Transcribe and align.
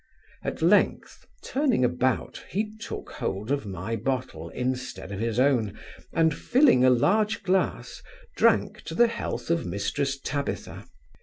At 0.43 0.63
length, 0.63 1.27
turning 1.43 1.85
about, 1.85 2.43
he 2.49 2.75
took 2.79 3.11
hold 3.11 3.51
of 3.51 3.67
my 3.67 3.95
bottle, 3.95 4.49
instead 4.49 5.11
of 5.11 5.19
his 5.19 5.39
own, 5.39 5.77
and, 6.11 6.33
filling 6.33 6.83
a 6.83 6.89
large 6.89 7.43
glass, 7.43 8.01
drank 8.35 8.81
to 8.85 8.95
the 8.95 9.05
health 9.05 9.51
of 9.51 9.59
Mrs 9.61 10.15
Tabitha. 10.23 10.87